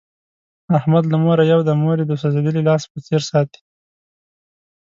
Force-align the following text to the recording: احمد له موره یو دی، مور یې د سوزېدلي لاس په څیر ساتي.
احمد 0.77 1.03
له 1.11 1.17
موره 1.23 1.43
یو 1.51 1.59
دی، 1.67 1.73
مور 1.81 1.97
یې 2.01 2.05
د 2.07 2.13
سوزېدلي 2.21 2.61
لاس 2.67 2.83
په 2.91 2.97
څیر 3.05 3.21
ساتي. 3.29 3.61